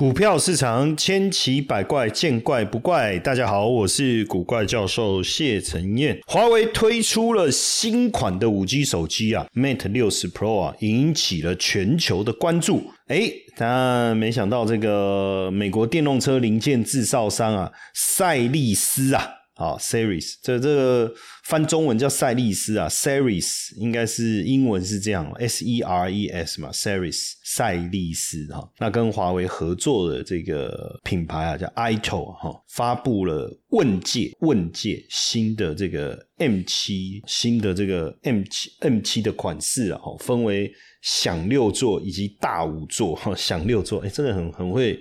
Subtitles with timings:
[0.00, 3.18] 股票市场千奇百怪，见怪不怪。
[3.18, 6.18] 大家好，我是古怪教授谢承彦。
[6.26, 12.82] 华为推出了新款的五 G 手机啊，Mate 六十 Pro 啊，引起了全球的关注。
[13.08, 19.28] 哎，但没想到这个美国电动车零件制造商啊，赛力斯啊。
[19.60, 20.36] 好，series。
[20.42, 21.14] 这这个
[21.44, 44.98] 翻中文叫赛利斯啊，series 应该是英文是这样，s e r e s 嘛，series 赛利斯哈，那跟华为合作的这个品牌啊叫 ito 哈，发布了问界问界新的这个 M 七新的这个 M 七 M 七的款式啊，哈，分为享六座以及大五座哈，享六座，哎，真的很很会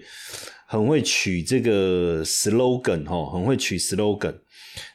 [0.68, 4.35] 很会取这个 slogan 哈，很会取 slogan。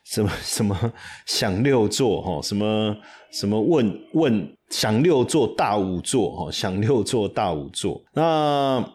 [0.04, 0.92] 什么 什么
[1.26, 2.96] 享六座哈，什么
[3.32, 8.02] 什么问问享六座大五座哈，享六座大五座。
[8.12, 8.22] 那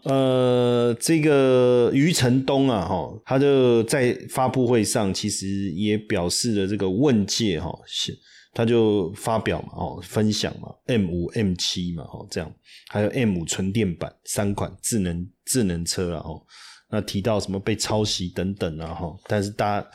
[0.03, 8.17] 呃，这个余承东啊哈，他就在发布会上其实也表示了这个问界哈，是
[8.53, 12.51] 他就发表嘛哦，分享嘛，M 五 M 七嘛哈，这样
[12.89, 16.41] 还有 M 五纯电版三款智能智能车啊哈，
[16.89, 19.87] 那提到什么被抄袭等等啊哈，但是大家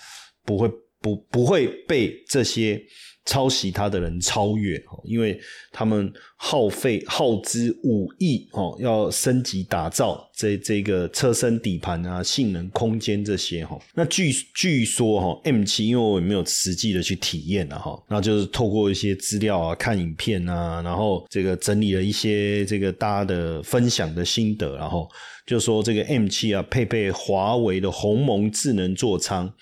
[0.45, 0.71] 不会。
[1.05, 2.83] 不不会被这些
[3.27, 5.39] 抄袭他的人超越，因为
[5.71, 13.79] 他们耗费耗资五亿哦，要升级打造这这个车身底盘啊、性能、空间这些哈。
[13.95, 25.07] 那据据说哈，M 七因为我也没有实际的去体验啊哈，那就是透过一些资料啊、看影片啊，然后这个整理了一些这个大家的分享的心得，然后
[25.47, 29.53] 就说这个 M 七啊，配备华为的鸿蒙智能座舱。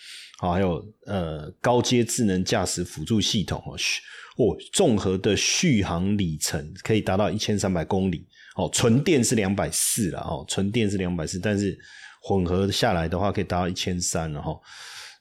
[0.50, 3.76] 还有呃高阶智能驾驶辅助系统哦，
[4.38, 8.26] 哦，综合的续航里程可以达到一千三百公里。
[8.56, 11.78] 哦，纯电是两百四了哦，纯电是两百四，但是
[12.20, 14.58] 混合下来的话可以达到一千三了哈。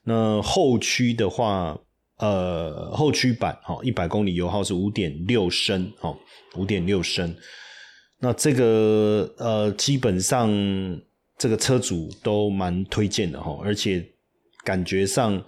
[0.04, 1.80] 那后驱的话，
[2.18, 6.18] 呃，后驱版哈，一百公里油耗是五点六升，哦，
[6.56, 7.34] 五点六升。
[8.20, 10.50] 那这个呃，基本上
[11.38, 14.06] 这个车主都蛮推荐的哈，而且。
[14.64, 15.44] 感觉上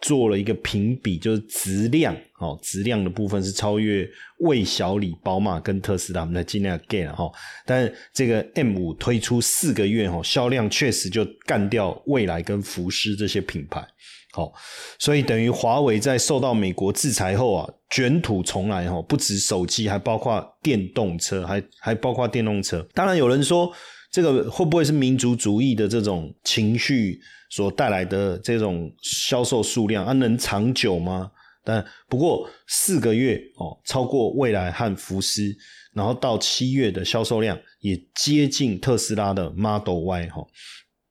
[0.00, 7.30] 做了一个评比，就是质量哦，质量的部分是超越魏小李、宝马跟特斯拉，我们在尽量 get 哈。
[7.66, 13.86] 但这个 M 五推出四个月哈，销量确实就干掉未来跟福斯这些品牌。
[14.32, 14.52] 好，
[14.98, 22.80] 所以等于华为在受到美国制裁后啊，卷土重来哈，不止手机，还包括电动车，还还包括电动车。
[22.94, 23.70] 当然有人说，
[24.10, 27.20] 这个会不会是民族主义的这种情绪？
[27.50, 31.30] 所带来的这种销售数量啊，能长久吗？
[31.62, 35.54] 但不过四个月哦，超过蔚来和福斯，
[35.92, 40.42] 然后到七月的销售量也接近特斯拉的 Model Y 哈。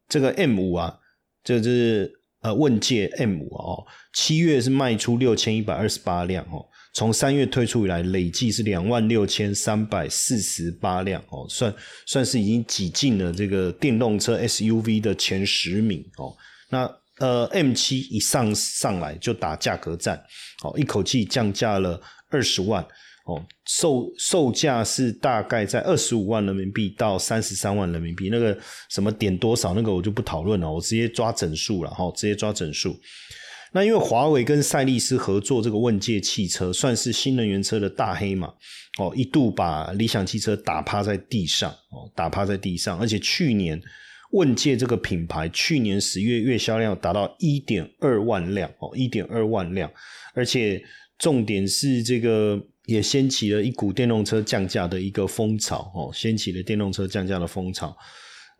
[0.07, 0.97] 这个 M 五啊，
[1.44, 2.11] 这是
[2.41, 6.66] 呃问界 M 五哦，七月是卖出六千一百二十八辆哦。
[6.94, 11.73] 从三月推出以来，累计是两万六千三百四十八辆哦，算
[12.05, 16.35] 算是已经挤进了这个电动车 SUV 的前十名哦。
[16.69, 16.89] 那
[17.19, 20.22] 呃，M 七一上上来就打价格战，
[20.63, 22.81] 哦，一口气降价了二十万
[23.25, 28.29] 哦，售售价是大概在二十五万人民币到三十三万人民币。
[28.29, 28.57] 那个
[28.89, 32.97] 什么点多少那个我就不讨论了，我直接抓整数了哈，直接抓整数。
[33.72, 38.47] 那因为华为跟赛力斯合作这个问界汽车，算是新能源车的大黑马
[38.97, 43.00] 哦，一度把理想汽车打趴在地上哦，打趴在地上。
[43.00, 43.79] 而且去年
[44.31, 49.91] 问界这个品牌，去年十月月销量达到一点二万辆哦，一点二万辆。
[50.34, 50.81] 而且
[51.18, 57.96] 重点是这个也掀起了一股电动车降价的一个风潮哦，掀起了电动车降价的风潮。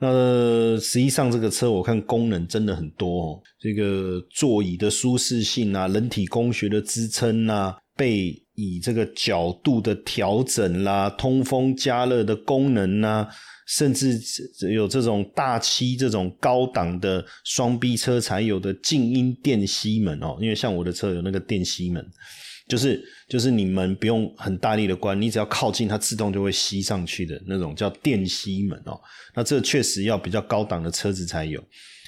[0.02, 13.28] 那实际上这个车我看功能真的很多哦，这个座椅的舒适性啊，人体工学的支撑啊，背椅这个角度的调整啦，通风加热的功能啊，
[13.68, 14.18] 甚至
[14.74, 22.06] 有这种大漆这种高档的双 B 车才有的静音电吸门哦，因为像我的车有那个电吸门。
[22.70, 28.98] 就是就是你们不用很大力的关，你只要靠近它，自动就会吸上去的那种叫电吸门哦。
[29.34, 31.62] 那这确实要比较高档的车子才有。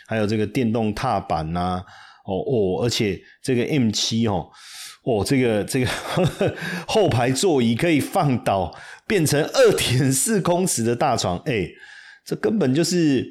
[0.07, 1.81] 还有这个电动踏板呐，
[2.25, 4.49] 哦哦，而且这个 M 七哦，
[5.03, 5.89] 哦这个这个
[6.85, 8.77] 后排座椅可以放倒，
[9.07, 11.67] 变成二点四公尺的大床，哎，
[12.25, 13.25] 这根本就是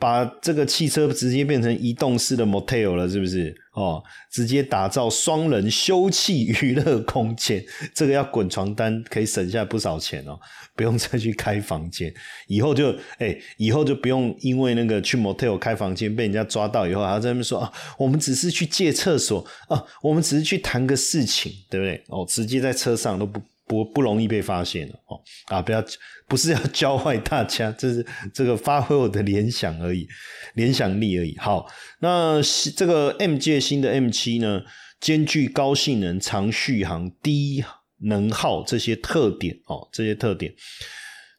[0.00, 3.54] 把这个汽车直接变成移动式的 motel 了，是不是？
[3.74, 4.02] 哦，
[4.32, 7.64] 直接打造双人休憩娱乐空间，
[7.94, 10.36] 这个要滚床单，可以省下不少钱哦，
[10.74, 12.12] 不用再去开房间。
[12.48, 22.02] 以后就，哎，以后就不用因为那个去 motel 开房间被人家抓到以后，还要在那边说啊，我们只是去借厕所啊，我们只是去谈个事情，对不对？
[22.08, 23.40] 哦，直接在车上都不。
[23.70, 25.62] 不不容易被发现了哦啊！
[25.62, 25.80] 不要
[26.26, 30.08] 不是要教坏大家， 这是这个发挥我的联想而已，
[30.54, 31.36] 联想力而已。
[31.38, 31.68] 好，
[32.00, 32.40] 那
[32.74, 34.62] 这个 M 界新的 M 七呢，
[35.00, 37.64] 兼具高性能、长续航、低
[37.98, 40.52] 能耗这些特点哦，这些特点。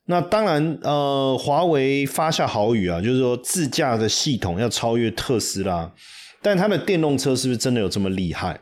[0.05, 5.93] 那当然，呃，华为发下豪语啊，就是说自驾的系统要超越特斯拉，
[6.41, 8.57] 但它的电动车是不是真的有这么厉害？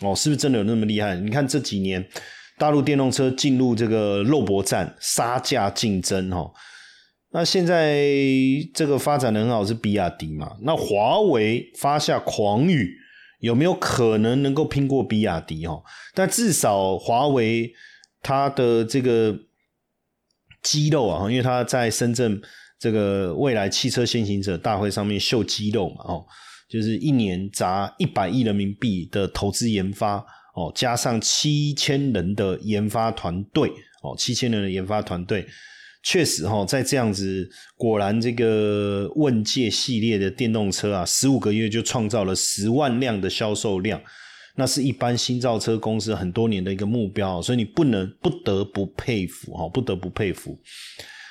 [0.00, 1.14] 哦，是不是真的有那么厉害？
[1.16, 2.08] 你看这几年。
[2.60, 6.52] 大陆电动车进入这个肉搏战、杀价竞争，哈，
[7.32, 8.04] 那现在
[8.74, 10.58] 这个发展的很好是比亚迪嘛？
[10.60, 12.98] 那华为发下狂语，
[13.38, 15.66] 有没有可能能够拼过比亚迪？
[15.66, 17.72] 哈，但至少华为
[18.20, 19.34] 它的这个
[20.62, 22.42] 肌肉啊，因为它在深圳
[22.78, 26.26] 这个未来汽车先行者大会上面秀肌肉嘛，哦，
[26.68, 30.22] 就是一年砸一百亿人民币的投资研发。
[30.54, 33.70] 哦，加上七千人的研发团队，
[34.02, 35.46] 哦，七千人的研发团队，
[36.02, 44.02] 确实哈，在这样子，果然这个问界系列的电动车啊，十五个月就创造了十万辆的销售量，
[44.56, 50.58] 那是一般新造车公司很多年的一个目标，所以你不能不得不佩服哈，不得不佩服。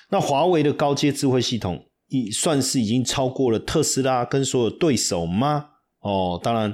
[0.10, 5.66] 那华为的高阶智慧系统，已算是已经超过了特斯拉跟所有对手吗？
[6.00, 6.74] 哦，当然。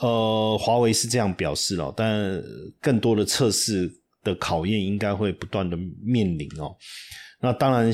[0.00, 2.42] 呃，华为是这样表示了，但
[2.80, 3.90] 更多的测试
[4.24, 6.74] 的考验应该会不断的面临哦。
[7.40, 7.92] 那当然，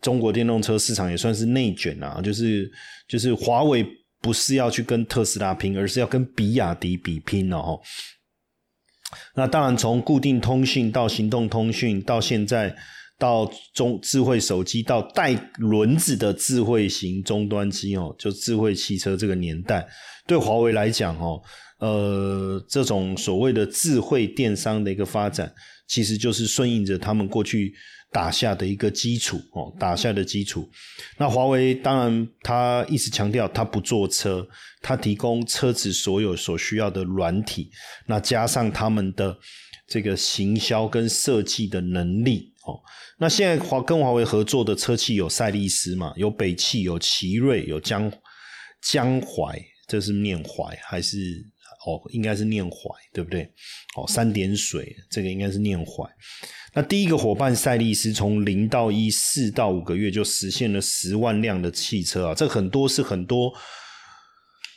[0.00, 2.70] 中国电动车市场也算是内卷啊，就是
[3.08, 3.84] 就是华为
[4.20, 7.80] 不是要去跟特斯拉拼，而是要跟比亚迪比拼了哈。
[9.34, 12.76] 那当然，从固定通讯到行动通讯，到现在
[13.18, 19.86] 到中智慧手机，到带轮子的智慧型终端机哦，就智慧汽车这个年代。
[20.26, 21.40] 对华为来讲，哦，
[21.78, 25.52] 呃，这种所谓的智慧电商的一个发展，
[25.86, 27.74] 其实就是顺应着他们过去
[28.10, 30.68] 打下的一个基础，哦，打下的基础。
[31.18, 34.46] 那华为当然，他一直强调他不做车，
[34.80, 37.70] 他提供车子所有所需要的软体，
[38.06, 39.36] 那加上他们的
[39.86, 42.80] 这个行销跟设计的能力，哦，
[43.18, 48.12] 那现在华跟华为合作的车企有赛力斯嘛，有北汽，有奇瑞，有江
[48.82, 49.60] 江淮。
[49.86, 51.18] 这是念怀还是
[51.86, 52.00] 哦？
[52.08, 53.42] 应该是念怀，对不对？
[53.98, 56.02] 哦，三点水，这个应该是念怀。
[56.72, 62.34] 那第一个伙伴赛力斯从零到一四到五个月就实现了十万辆的汽车啊！
[62.34, 63.52] 这很多是很多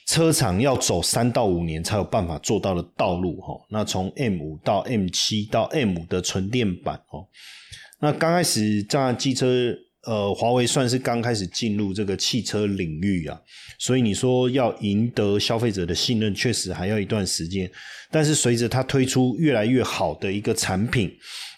[0.08, 3.54] 车厂要走三到五年才有办法做到的道路哈。
[3.70, 7.28] 那从 M 五到 M 七到 M 的纯电版哦，
[8.00, 9.76] 那刚开始这样机车。
[10.04, 13.38] 呃，华为算是刚开始进入这个汽车领域啊，
[13.78, 17.70] 所以你说要赢得消费者的信任，确实还要一段时间。
[18.10, 21.12] 但是随着它推出越来越好的一个产品，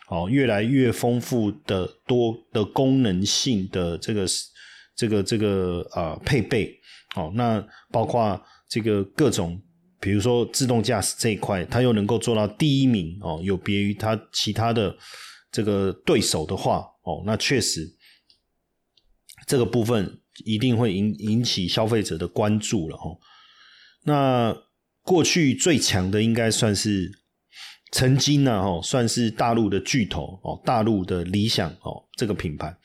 [0.09, 4.25] 哦，越来越丰富的多的功能性的这个
[4.95, 6.75] 这个这个啊配备，
[7.19, 9.61] 哦，那包括这个各种，
[9.99, 14.95] 比如说自动驾驶这一块，它又能够做到第一名哦，有别于它其他的
[15.51, 17.95] 这个对手的话，哦，那确实。
[19.47, 23.17] 这个部分一定会引引起消费者的关注了哦。
[24.03, 24.55] 那
[25.01, 27.09] 过去最强的应该算是
[27.91, 32.77] 曾经呢哦，算是大陆的巨头哦，大陆的理想哦这个品牌。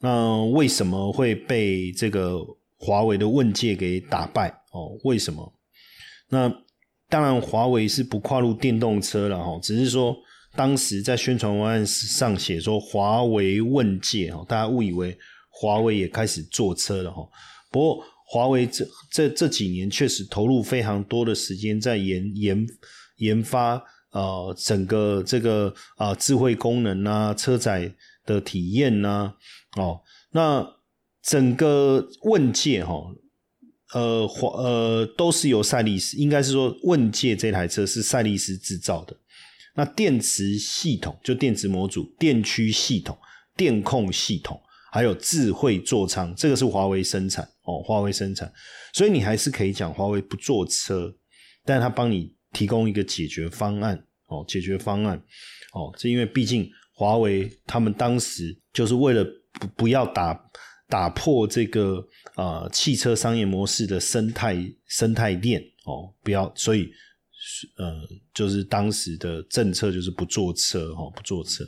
[0.00, 2.38] 那为什么会被这个
[2.80, 4.98] 华为的问界给打败哦？
[5.04, 5.54] 为什么？
[6.30, 6.52] 那
[7.08, 10.16] 当然华为是不跨入电动车了哈，只是说
[10.56, 15.16] 当时在宣传文案上写说华为问界哦，大家误以为。
[15.52, 17.28] 华为也开始做车了哈，
[17.70, 22.66] 不过华为这这这几年确实投入非常多的时间在研研
[23.16, 23.82] 研发
[24.12, 27.92] 呃整个这个啊智慧功能啊车载
[28.24, 29.34] 的体验呐
[29.76, 30.66] 哦，那
[31.30, 32.92] 整个问界哈
[33.94, 39.16] 呃华呃都是由赛力斯，应该是说问界这台车是赛力斯制造的，
[39.76, 43.16] 那电池系统就电池模组、电驱系统、
[43.56, 44.60] 电控系统。
[44.92, 48.52] 还有智慧座舱，这个是华为生产哦，华为生产，
[48.92, 51.14] 所以你还是可以讲华为不做车，
[51.64, 53.96] 但是他帮你提供一个解决方案
[54.26, 55.16] 哦，解决方案
[55.74, 60.34] 哦，这因为毕竟华为他们当时就是为了不不要打
[60.90, 62.04] 打破这个
[62.34, 64.56] 呃汽车商业模式的生态
[64.88, 66.90] 生态链哦，不要，所以
[67.78, 67.94] 呃，
[68.34, 71.64] 就是当时的政策就是不坐车哈，不坐车。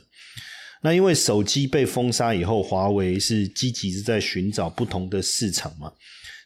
[0.81, 5.89] 那因为手机被封杀以后，华为是积极是在寻找不同的市场嘛，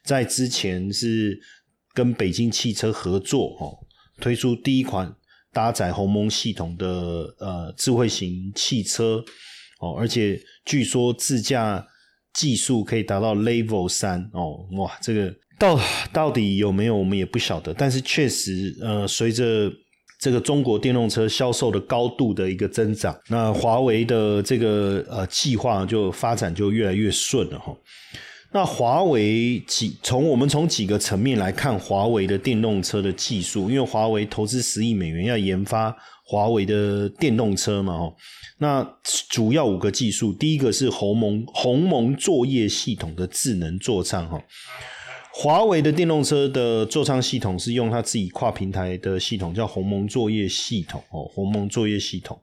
[0.05, 1.41] 在之前是
[1.95, 3.75] 跟北京汽车合作哦，
[4.21, 5.11] 推出第一款
[5.51, 6.87] 搭载鸿蒙系统的
[7.39, 9.23] 呃智慧型汽车
[9.79, 11.87] 哦，而且据说自驾。
[12.37, 15.79] 技术可以达到 Level 三哦，哇，这个到
[16.13, 19.71] 到底有没有我们也不晓得，但是确实，呃，随着
[20.19, 27.75] 这个中国电动车销售的高度的一个增长，那华为的这个呃计划就发展就越来越顺了哈。
[28.53, 38.15] 那华为几从我们从几个层面来看华为的电动车的技术，因为华为投资十亿美元要研发华为的电动车嘛，哦。
[38.59, 38.83] 那
[39.29, 44.41] 主要五个技术，第一个是鸿蒙鸿蒙作业系统的智能座舱哈，
[45.31, 52.39] 华为的电动车的座舱系统是用它自己跨平台的系统，叫鸿蒙作业系统哦，鸿蒙作业系统，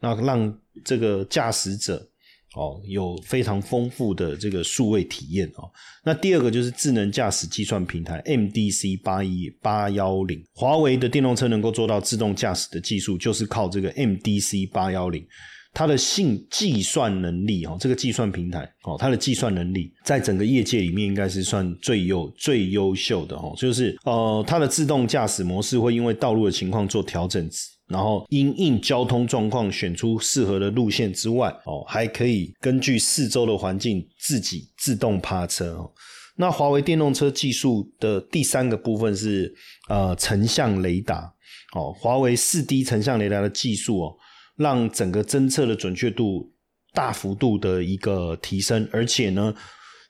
[0.00, 2.08] 那让这个驾驶者
[2.54, 5.70] 哦有非常丰富的这个数位体验哦。
[6.04, 15.24] 那第二个就是智能驾驶计算平台 MDC 八一八幺零，华为的电动车能够做到自动驾驶的技术，就是靠这个 MDC 八幺零。
[15.72, 23.54] 它的性计算能力哦，这个计算平台哦，它的计算能力在整个业界里面应该是算最优最优秀的哦。
[23.56, 27.48] 就是呃，它的自动驾驶模式会因为道路的情况做调整，
[27.90, 35.92] 然后因应交通状况选出适合的路线之外哦，还可以根据四周的环境自己自动趴车哦。
[36.36, 39.52] 那华为电动车技术的第三个部分是
[39.88, 41.30] 呃成像雷达
[41.74, 44.16] 哦，华为四 D 成像雷达的技术哦。
[44.56, 46.52] 让整个侦测的准确度
[46.92, 49.54] 大幅度的一个提升，而且呢，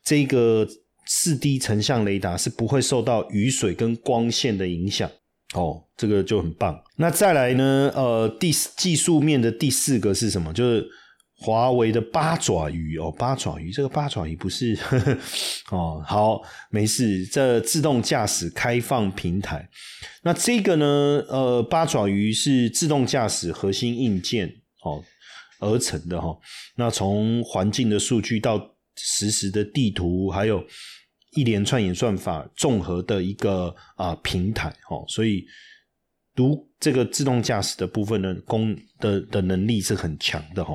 [0.04, 0.66] 这个
[1.06, 5.08] 四 D 成像雷达是不会受到雨水跟光线的影响
[5.54, 6.80] 哦，这个就很棒。
[6.97, 10.52] 那再来呢，呃，第技术面的第四个是什么？
[10.52, 10.87] 就是
[11.42, 14.78] 华为的八爪鱼哦，八爪鱼这个八爪鱼不是
[15.73, 19.69] 哦，好，没事，这自动驾驶开放平台。
[20.23, 20.87] 那这个呢？
[21.28, 24.47] 呃，八爪鱼是自动驾驶核心硬件
[24.83, 25.02] 哦
[25.59, 26.37] 而成的哈。
[26.76, 28.61] 那从环境的数据到
[28.97, 30.62] 实时的地图，还有
[31.32, 35.44] 一连串演算法综合的一个啊平台哦，所以
[36.34, 40.75] 读这个自动驾驶的部分的功的的能力是很强的哈。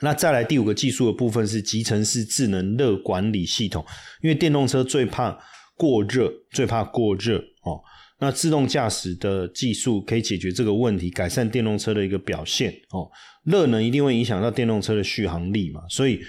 [0.00, 3.84] 那再来第五个技术的部分是集成式智能热管理系统，
[4.22, 5.38] 因为电动车最怕。
[5.76, 7.82] 过热最怕过热哦，
[8.20, 13.10] 那自动驾驶的技术可以解决这个问题，改善电动车的一个表现哦。
[13.42, 16.20] 热能一定会影响到电动车的续航力嘛，所以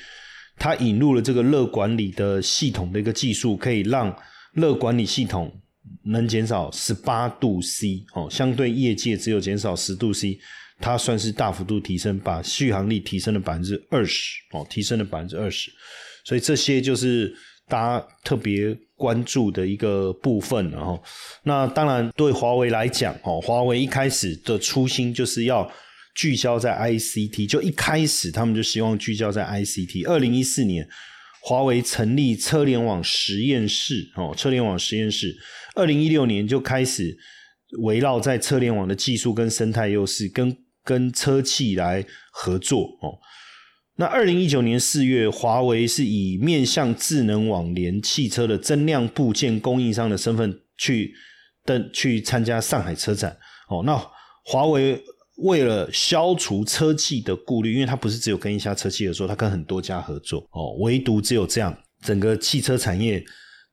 [0.58, 4.16] 它引入了这个热管理的系统的一个技术，可以让
[4.54, 5.52] 热管理系统
[6.04, 10.40] 能减少十八度 C 哦，相对业界只有减少十度 C，
[10.80, 15.72] 它算是大幅度提升，把续航力提升了百分之二十哦，提升了百分之二十，
[16.24, 17.36] 所以这些就是
[17.68, 18.78] 大家特别。
[18.98, 20.98] 关注的一个部分，然后
[21.44, 25.70] 那当然对华为来讲，哦，华为一开始的初心就是要
[26.16, 30.08] 聚焦在 ICT，就一开始他们就希望聚焦在 ICT。
[30.08, 30.88] 二零一四年，
[31.42, 35.36] 华为成立车联网实验室，哦，车联网实验室。
[35.76, 37.18] 二零一六年就开始
[37.84, 43.20] 围绕在车联网的技术跟生态优势，跟跟车企来合作，哦。
[43.98, 51.14] 那二零一九年四月，华为是以面向智能网联汽车的增量部件供应商的身份去
[51.64, 53.38] 登去参加上海车展。
[53.70, 53.98] 哦，那
[54.44, 55.02] 华为
[55.38, 60.48] 为了消除车企的顾虑，因为它不是只有跟一家车企合作，它跟很多家合作。
[60.52, 63.24] 哦，唯独只有这样，整个汽车产业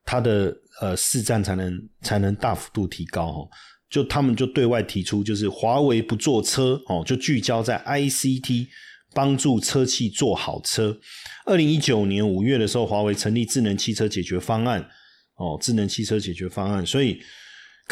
[0.04, 3.26] 它的呃市占才能才能大幅度提高。
[3.26, 3.49] 哦，
[3.90, 8.69] 就他们就对外提出，就是华为不做车，哦，就聚焦在 ICT。
[9.14, 10.99] 帮助车企做好车。
[11.45, 14.81] 二零一九年五月的时候，华为成立智能汽车解决方案，
[15.37, 16.87] 哦，智能汽车解决方案。
[16.87, 17.21] 所以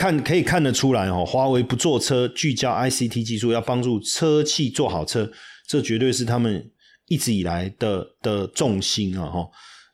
[0.01, 5.31] 看可以看得出来，哦，华为不做车，聚焦 ICT 技术，要帮助车企做好车，
[5.69, 6.71] 这绝对是他们
[7.09, 9.27] 一直以来的的重心啊！
[9.27, 9.47] 哈，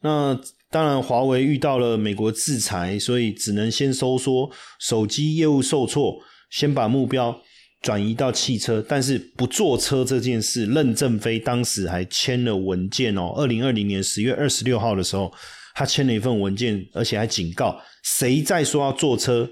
[0.02, 4.48] 那当然，华为遇到了美国制裁，所以只能先收缩
[4.78, 6.18] 手机业务受挫，
[6.50, 7.42] 先把目标。
[7.82, 13.32] 转移到汽车，但是不坐车这件事，任正非当时还签了文件哦。
[13.36, 15.32] 二零二零年十月二十六号的时候，
[15.74, 19.48] 他签了一份文件，而且还警告谁再说要坐车，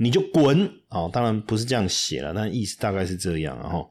[0.00, 1.10] 你就滚哦。
[1.12, 3.56] 当然不是这样写了，但意思大概是这样。
[3.60, 3.88] 然后，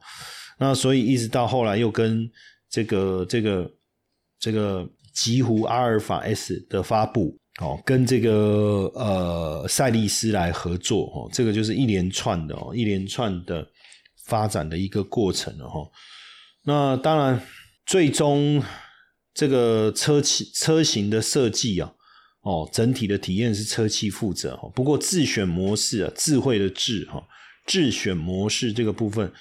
[0.58, 2.28] 那所以一直到后来又跟
[2.68, 3.70] 这个这个
[4.38, 13.66] 这个极狐阿尔法 S 的发布，哦，跟这个呃赛利斯来合作，哦，这个就是一连串的哦，一连串的
[14.26, 15.80] 发展的一个过程了哈。
[16.64, 17.40] 那当然，
[17.86, 18.62] 最终
[19.32, 21.92] 这个车企车型的设计啊，
[22.42, 24.70] 哦，整体的体验是车企负责哈。
[24.74, 27.22] 不过自选模式啊，智慧的智哈，
[27.66, 29.32] 自选模式这个部分。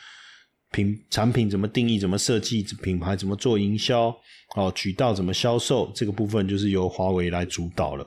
[0.71, 4.15] 品产品怎么定义，怎么设计，品牌怎么做营销，
[4.55, 8.05] 哦，渠道怎么销售，这个部分就是由华为来主导了，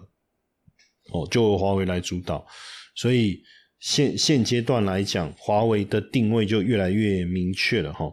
[1.10, 2.46] 哦，就由华为来主导，
[2.94, 3.42] 所以
[3.80, 8.08] 现现阶段来讲，华为的定位就越来越明确了哈。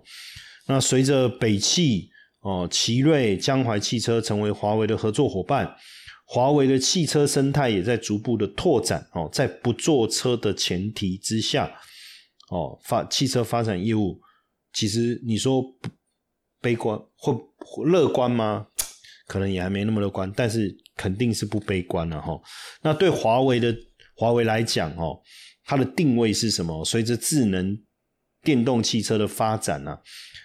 [0.65, 2.09] 那随着北汽、
[2.39, 5.71] 哦，奇瑞、江淮汽车成为华为的合作伙伴，
[6.31, 11.65] 华为的汽车生态也在逐步的拓展哦，在不坐车的前提之下，
[12.51, 14.21] 哦，发汽车发展业务。
[14.71, 15.89] 其实你说不
[16.62, 17.41] 悲观或
[17.83, 18.67] 乐观吗？
[19.25, 22.39] 可能也还没那么乐观，但是肯定是不悲观了哈。
[22.83, 23.75] 那对华为的
[24.15, 25.19] 华为来讲哦，
[25.65, 26.86] 它的定位是什么？
[26.86, 27.75] 随着智能
[28.43, 30.00] 电动汽车的发展啊，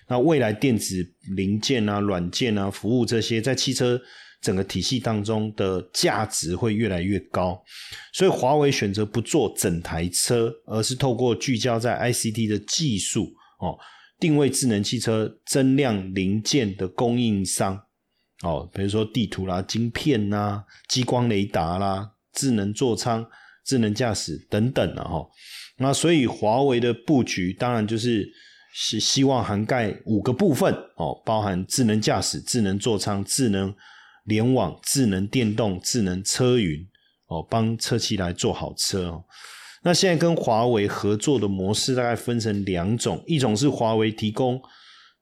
[0.08, 0.96] 那未来电子
[1.36, 4.00] 零件啊、软件啊、服务这些，在汽车
[4.44, 7.58] 整个体系当中的价值会越来越高。
[8.12, 13.78] 所以华为选择不做整台车，而是透过聚焦在 ICT 的技术哦。
[14.20, 17.80] 定位智能汽车增量零件的供应商，
[18.42, 23.26] 哦，比如说地图啦、晶片呐、激光雷达啦、智能座舱、
[23.64, 25.26] 智能驾驶等等的哈。
[25.78, 28.30] 那所以华为的布局当然就是
[28.72, 33.74] 是希望涵盖五个部分哦，包含智能驾驶、智能座舱、智能
[34.24, 36.86] 联网、智能电动、智能车云
[37.26, 39.24] 哦，帮车企来做好车哦。
[39.82, 44.60] 那现在跟华为合作的模式大概分成两种，一种是华为提供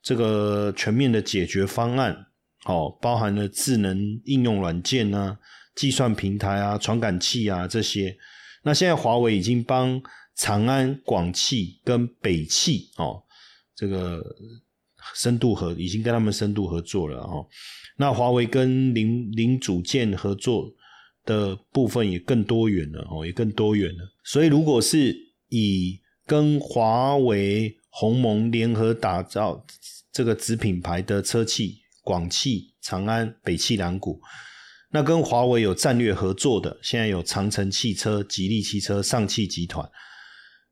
[0.00, 2.26] 这个全面的解决方案，
[2.66, 5.36] 哦，包含了智能应用软件啊、
[5.74, 8.16] 计算平台啊、传感器啊这些。
[8.62, 10.00] 那现在华为已经帮
[10.36, 13.20] 长安、广汽跟北汽哦，
[13.74, 14.24] 这个
[15.14, 17.46] 深度合已经跟他们深度合作了哦。
[17.96, 20.72] 那华为跟零零组件合作。
[21.24, 23.98] 的部分也更多元了哦，也更多元了。
[24.24, 25.16] 所以，如果是
[25.50, 29.64] 以跟华为、鸿蒙联合打造
[30.10, 34.20] 这个子品牌的车企，广汽、长安、北汽两股，
[34.90, 39.88] 那跟华为有战略合作的，现在有长城汽车、吉利汽车、上汽集团。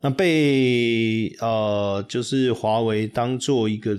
[0.01, 3.95] 那被呃，就是华为当做一个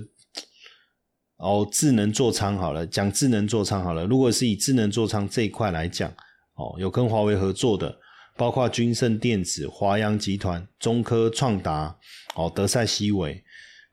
[1.42, 4.06] 哦，智能座舱好了，讲智能座舱好了。
[4.06, 6.12] 如果是以智能座舱这一块来讲。
[6.54, 7.98] 哦，有跟华为合作的，
[8.36, 11.96] 包括君盛电子、华阳集团、中科创达、
[12.34, 13.42] 哦德赛西韦。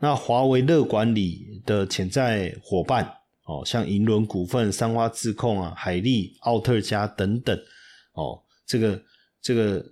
[0.02, 3.06] 那华为乐管理的潜在伙伴，
[3.46, 7.58] 哦像银轮股份、三花智控啊、海力、奥特加等等，
[8.12, 9.02] 哦这个
[9.42, 9.84] 这个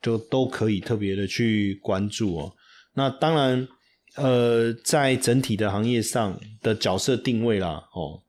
[0.00, 2.52] 就都可以特别的去关注哦。
[2.94, 3.68] 那当然，
[4.16, 8.22] 呃，在整体的行业上的角色定位啦，哦，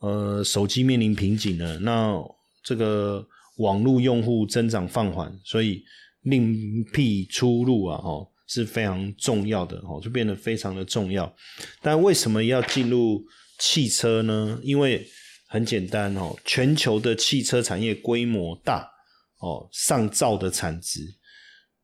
[0.00, 2.22] 呃，手机面临瓶颈了，那。
[2.68, 3.24] 这个
[3.58, 5.84] 网络用户增长放缓，所以
[6.22, 11.32] 另辟出路啊，哦是非常重要的哦，就变得非常的重要。
[11.80, 13.24] 但为什么要进入
[13.60, 14.58] 汽车呢？
[14.64, 15.06] 因为
[15.46, 18.90] 很简单哦，全球的汽车产业规模大
[19.38, 21.02] 哦，上兆的产值，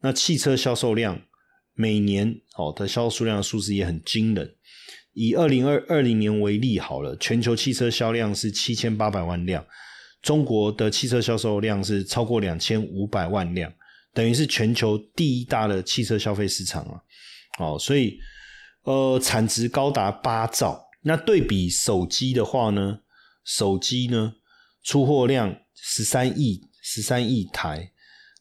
[0.01, 1.23] 那汽车销售量
[1.83, 4.55] 每年哦的销售数量数字也很惊人。
[5.14, 9.64] 以二零二二零年为例好了，全球汽车销量是七千八百万辆。
[10.23, 13.73] 中国的汽车销售量是超过两千五百万辆，
[14.14, 16.95] 等于是全球第一大的汽车消费市场啊！
[17.59, 18.18] 哦，所以
[18.85, 20.81] 呃，产值高达八兆。
[21.03, 23.01] 那对比手机的话呢，
[23.45, 24.35] 手机呢
[24.85, 27.92] 出货量十三亿，十三亿台。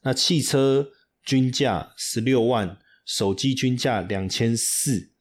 [0.03, 0.87] 那汽车
[1.25, 2.77] 均价十六万，
[3.15, 5.11] 手机均价两千四。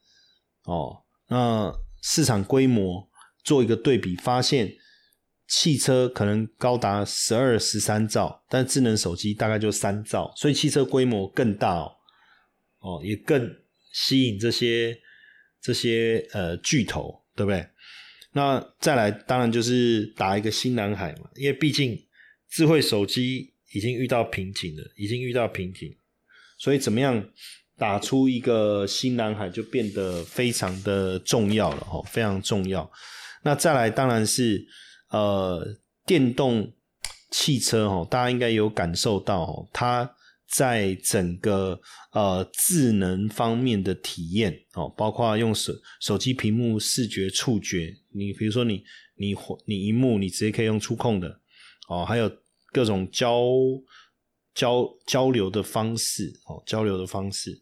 [0.63, 3.09] 哦，那市场规模
[3.43, 4.77] 做一个对比，发现。
[5.53, 11.91] 汽车可能高达十二、十三兆，但智能手机大概就三兆，所以汽车规模更大哦，
[12.79, 13.53] 哦，也更
[13.91, 14.97] 吸引这些
[15.61, 17.67] 这些呃巨头，对不对？
[18.31, 22.01] 那再来，当然就是打一个新蓝海嘛，因为毕竟
[22.49, 25.93] 智慧手机已经遇到瓶颈了，已经遇到瓶颈，
[26.57, 27.21] 所以怎么样
[27.81, 32.87] 打出一个新蓝海就变得非常的重要了，哦，非常重要。
[33.41, 34.67] 那再来，当然是。
[35.09, 36.71] 呃，电动
[37.31, 40.09] 汽车哦，大家应该有感受到哦，它
[40.47, 41.77] 在整个
[42.13, 48.81] 呃智能方面的体验哦，包括用手手机屏幕视觉触觉，你比如说你
[49.17, 51.41] 你你荧幕你直接可以用触控的
[51.89, 52.31] 哦，还有
[52.71, 53.43] 各种交
[54.55, 57.61] 交交流的方式哦，交流的方式，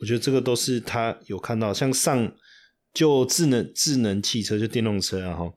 [0.00, 2.32] 我觉得这个都是他有看到，像上
[2.92, 5.52] 就智能智能汽车就电动车啊哈，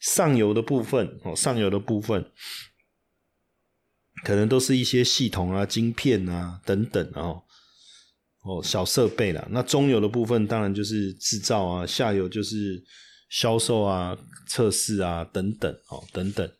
[0.00, 2.30] 上游的部分哦，上游的部分。
[4.24, 7.38] 可能都是一些系统啊、晶片啊等等啊，
[8.42, 9.46] 哦小设备啦。
[9.52, 12.82] 那中游的部分当然就是制造啊，下游就是
[13.30, 16.50] 销售啊、测试啊等等哦等等。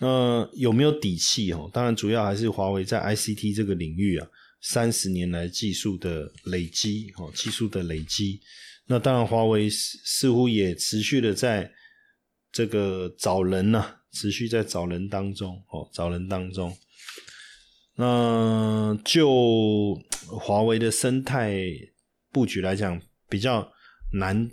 [0.00, 1.70] 那有没有底气哦？
[1.72, 4.26] 当然主要还是华为在 ICT 这个领域啊，
[4.60, 8.40] 三十年来技术的累积哦，技术的累积。
[8.86, 11.70] 那当然华为似乎也持续的在
[12.50, 16.76] 这个找人呢，持续在找人当中哦，找人当中。
[17.96, 19.94] 那就
[20.26, 21.60] 华为的生态
[22.32, 23.72] 布局来讲，比较
[24.14, 24.50] 难。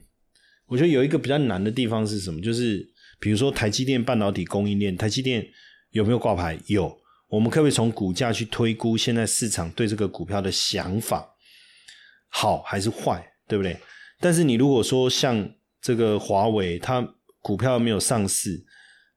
[0.68, 2.42] 我觉得有一个比较难的地方是什么？
[2.42, 5.48] 就是比如说台积电半导体供应链，台积电
[5.92, 6.60] 有没有挂牌？
[6.68, 7.00] 有。
[7.36, 11.28] 我们可不可以从股价去推估现在市场对这个股票的想法
[12.30, 13.78] 好还是坏，对不对？
[14.20, 15.50] 但是你如果说像
[15.82, 17.08] 这个华为，它
[17.42, 18.66] 股票没有上市，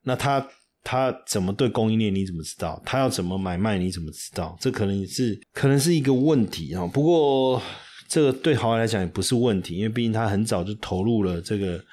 [0.02, 0.48] 那它。
[0.84, 2.14] 它怎么对供应链？
[2.14, 2.80] 你怎么知道？
[2.86, 3.76] 它要怎么买卖？
[3.76, 4.56] 你怎么知道？
[4.58, 6.86] 这可能是可能是一个问题啊。
[6.86, 7.60] 不过
[8.08, 11.84] 这个对华为来讲也不是问题，因为毕竟它很早就投入了这个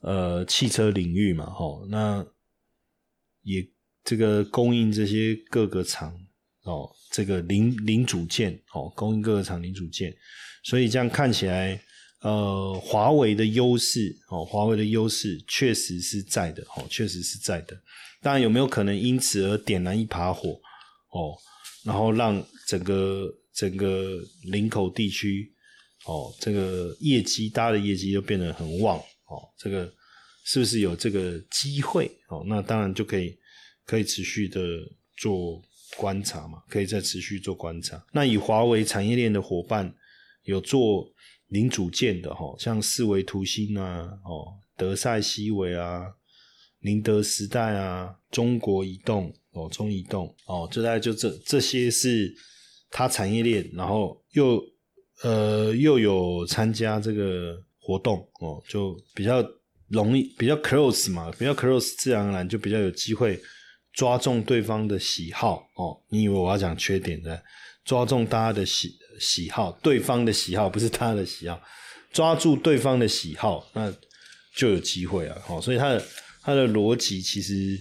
[0.00, 2.26] 呃汽车领域嘛，吼，那
[3.42, 3.64] 也
[4.08, 6.18] 这个供应这些各个厂
[6.64, 10.16] 哦，这个零零组件哦，供应各个厂零组件，
[10.64, 11.78] 所以这样看起来。
[12.20, 17.80] 呃，华为的优势哦，华为的优势确实是在的哦，确实是在的。
[18.20, 20.60] 当然，有没有可能因此而点燃一把火
[21.10, 21.38] 哦，
[21.84, 25.54] 然后让整个整个林口地区
[26.06, 29.88] 哦，这个业绩大家的业绩又变得很旺哦，这个
[30.44, 32.42] 是不是有这个机会哦？
[32.48, 33.37] 那当然就可以
[33.88, 34.60] 可以持续的
[35.16, 35.60] 做
[35.96, 38.00] 观察嘛，可以再持续做观察。
[38.12, 39.92] 那以华为产业链的伙伴
[40.44, 41.12] 有做。
[41.50, 46.04] 零组件的哈，像四维图新啊，哦，德赛西维啊，
[46.80, 52.30] 宁德时代啊，中国移动哦，中移动哦，这大概就这这些是
[52.90, 54.62] 它产业链，然后又
[55.22, 59.42] 呃又有参加这个活动哦，就比较
[59.88, 63.40] 容易比较 close 嘛，比较 close，自然而然就比较有机会
[63.98, 65.98] 抓中对方的喜好哦。
[66.08, 67.42] 你以为我要讲缺点的？
[67.84, 71.60] 抓中大家的喜喜好，对方的喜好不是他的喜好，
[72.12, 73.92] 抓住对方的喜好，那
[74.54, 75.36] 就有机会啊！
[75.44, 76.04] 好，所以他的
[76.42, 77.80] 他的逻辑其实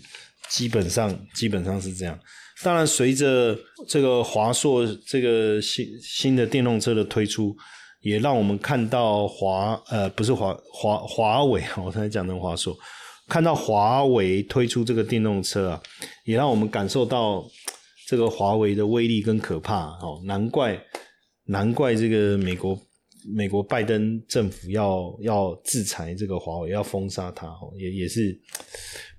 [0.50, 2.18] 基本上基本上是这样。
[2.64, 3.56] 当然，随着
[3.88, 7.56] 这个华硕这个新新的电动车的推出，
[8.02, 12.76] 也让我们看到华呃不是华华华为，我刚才讲成华硕，
[13.28, 15.82] 看到华为推出这个电动车啊，
[16.26, 17.46] 也让我们感受到。
[18.10, 20.82] 这个华为的威力跟可怕哦，难怪
[21.44, 22.80] 难怪这个美国
[23.36, 28.34] 美国拜登政府要要制裁这个华为，要封杀它哦，也也是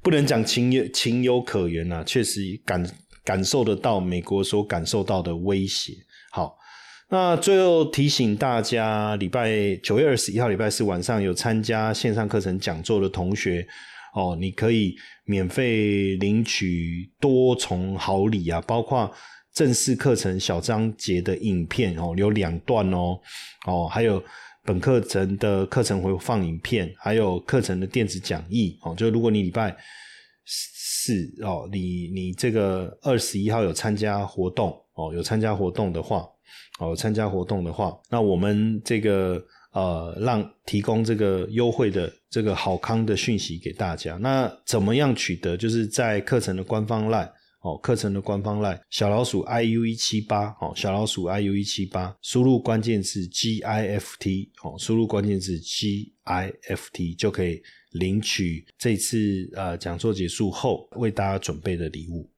[0.00, 2.90] 不能讲情有情有可原呐，确实感
[3.22, 5.92] 感受得到美国所感受到的威胁。
[6.30, 6.56] 好，
[7.10, 13.68] 那最后提醒大家，礼拜九月二十一号礼拜四晚上有参加线上课程讲座的同学。
[14.18, 19.08] 哦，你可以免费领取多重好礼啊，包括
[19.54, 23.16] 正式课程小章节的影片哦，有两段哦，
[23.68, 24.20] 哦，还有
[24.64, 28.92] 本课程的课程会放影片，还有课程的电子讲义哦。
[28.96, 29.76] 就如果你礼拜
[30.44, 36.26] 四哦，你你这个二十一号有参加活动哦，有参加活动的话，
[36.80, 39.40] 哦，参加活动的话，那我们这个。
[39.78, 44.16] 呃，让提供这个优惠的这个好康的讯息给大家。
[44.16, 45.56] 那怎么样取得？
[45.56, 57.62] 就是在课程的官方 line 哦，课程的官方 line 小老鼠 iu 一七八哦，小老鼠 iu 一七八，输入关键字 gift 哦，输入关键字 gift 就可以
[57.92, 62.28] 领取这次呃讲座结束后为大家准备的礼物。